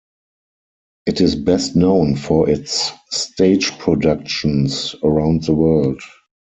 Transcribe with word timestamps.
It 1.05 1.21
is 1.21 1.35
best 1.35 1.75
known 1.75 2.15
for 2.15 2.49
its 2.49 2.91
stage 3.11 3.77
productions 3.77 4.95
around 5.03 5.43
the 5.43 5.53
world. 5.53 6.01